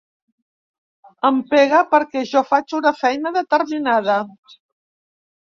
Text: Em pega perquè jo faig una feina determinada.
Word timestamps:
Em 1.29 1.37
pega 1.51 1.83
perquè 1.91 2.25
jo 2.31 2.43
faig 2.53 2.75
una 2.79 2.95
feina 3.03 3.35
determinada. 3.39 4.17